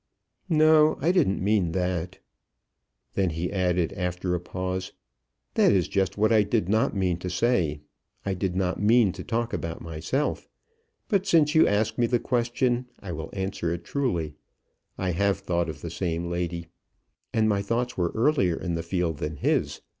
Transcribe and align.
"No, 0.49 0.97
I 0.99 1.11
didn't 1.11 1.43
mean 1.43 1.73
that." 1.73 2.17
Then 3.13 3.29
he 3.29 3.51
added, 3.51 3.93
after 3.93 4.33
a 4.33 4.39
pause, 4.39 4.93
"That 5.53 5.71
is 5.71 5.87
just 5.87 6.17
what 6.17 6.31
I 6.31 6.41
did 6.41 6.67
not 6.67 6.95
mean 6.95 7.17
to 7.19 7.29
say. 7.29 7.81
I 8.25 8.33
did 8.33 8.55
not 8.55 8.81
mean 8.81 9.11
to 9.11 9.23
talk 9.23 9.53
about 9.53 9.79
myself. 9.79 10.49
But 11.07 11.27
since 11.27 11.53
you 11.53 11.67
ask 11.67 11.99
me 11.99 12.07
the 12.07 12.17
question, 12.19 12.87
I 12.99 13.11
will 13.11 13.29
answer 13.33 13.71
it 13.71 13.83
truly, 13.83 14.33
I 14.97 15.11
have 15.11 15.37
thought 15.37 15.69
of 15.69 15.81
the 15.81 15.91
same 15.91 16.31
lady. 16.31 16.69
And 17.31 17.47
my 17.47 17.61
thoughts 17.61 17.95
were 17.95 18.11
earlier 18.15 18.55
in 18.55 18.73
the 18.73 18.81
field 18.81 19.19
than 19.19 19.35
his. 19.35 19.81